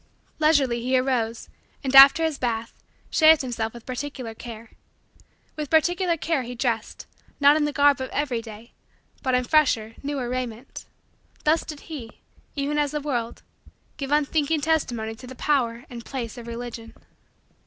Leisurely 0.39 0.81
he 0.81 0.97
arose 0.97 1.47
and, 1.83 1.95
after 1.95 2.23
his 2.23 2.39
bath, 2.39 2.73
shaved 3.11 3.43
himself 3.43 3.71
with 3.71 3.85
particular 3.85 4.33
care. 4.33 4.71
With 5.55 5.69
particular 5.69 6.17
care 6.17 6.41
he 6.41 6.55
dressed, 6.55 7.05
not 7.39 7.55
in 7.55 7.65
the 7.65 7.71
garb 7.71 8.01
of 8.01 8.09
every 8.09 8.41
day, 8.41 8.71
but 9.21 9.35
in 9.35 9.43
fresher, 9.43 9.93
newer, 10.01 10.27
raiment. 10.27 10.85
Thus 11.43 11.63
did 11.63 11.81
he, 11.81 12.21
even 12.55 12.79
as 12.79 12.89
the 12.89 12.99
world, 12.99 13.43
give 13.97 14.09
unthinking 14.11 14.61
testimony 14.61 15.13
to 15.13 15.27
the 15.27 15.35
power 15.35 15.85
and 15.87 16.03
place 16.03 16.35
of 16.35 16.47
Religion. 16.47 16.95